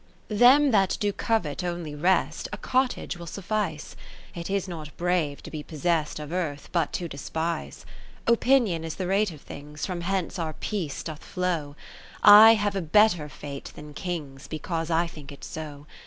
~ 0.15 0.27
Them 0.29 0.71
that 0.71 0.97
do 0.99 1.13
covet 1.13 1.63
only 1.63 1.93
rest, 1.93 2.49
A 2.51 2.57
cottage 2.57 3.17
will 3.17 3.27
suffice: 3.27 3.95
It 4.33 4.49
is 4.49 4.67
not 4.67 4.97
brave 4.97 5.43
to 5.43 5.51
be 5.51 5.61
possest 5.61 6.17
Of 6.17 6.31
Earth, 6.33 6.69
but 6.71 6.91
to 6.93 7.07
despise. 7.07 7.85
Opinion 8.25 8.83
is 8.83 8.95
the 8.95 9.05
rate 9.05 9.29
of 9.31 9.41
things, 9.41 9.85
From 9.85 10.01
hence 10.01 10.39
our 10.39 10.53
peace 10.53 11.03
doth 11.03 11.23
flow; 11.23 11.75
(i58) 12.23 12.29
I 12.31 12.53
have 12.55 12.75
a 12.75 12.81
better 12.81 13.29
Fate 13.29 13.71
than 13.75 13.93
Kings, 13.93 14.47
Because 14.47 14.89
I 14.89 15.05
think 15.05 15.31
it 15.31 15.43
so. 15.43 15.85